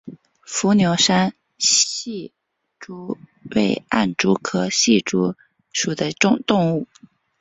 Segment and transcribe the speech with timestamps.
[0.41, 2.33] 伏牛山隙
[2.79, 3.19] 蛛
[3.53, 5.35] 为暗蛛科隙蛛
[5.71, 6.87] 属的动物。